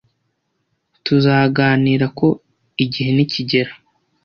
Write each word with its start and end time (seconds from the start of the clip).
Tuzaganira 1.05 2.05
ko 2.17 2.27
igihe 2.83 3.09
nikigera. 3.15 3.71